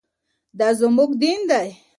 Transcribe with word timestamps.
دا 0.59 0.67
زموږ 0.79 1.11
دین 1.21 1.41
دی. 1.49 1.69